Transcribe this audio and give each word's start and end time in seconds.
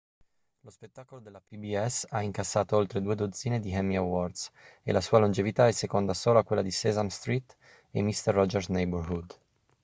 lo 0.61 0.71
spettacolo 0.71 1.21
della 1.21 1.39
pbs 1.39 2.07
ha 2.09 2.23
incassato 2.23 2.75
oltre 2.75 3.03
due 3.03 3.13
dozzine 3.13 3.59
di 3.59 3.71
emmy 3.71 3.97
awards 3.97 4.49
e 4.81 4.91
la 4.91 4.99
sua 4.99 5.19
longevità 5.19 5.67
è 5.67 5.71
seconda 5.71 6.15
solo 6.15 6.39
a 6.39 6.43
quella 6.43 6.63
di 6.63 6.71
sesame 6.71 7.11
street 7.11 7.55
e 7.91 8.01
mister 8.01 8.33
rogers' 8.33 8.69
neighborhood 8.69 9.37